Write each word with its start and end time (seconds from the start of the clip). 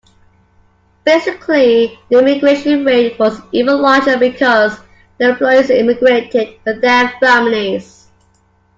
Basically, 1.03 1.99
the 2.09 2.17
immigration 2.17 2.83
rate 2.83 3.19
was 3.19 3.39
even 3.51 3.83
larger 3.83 4.17
because 4.17 4.79
the 5.19 5.29
employees 5.29 5.69
immigrated 5.69 6.59
with 6.65 6.81
their 6.81 7.09
families. 7.19 8.07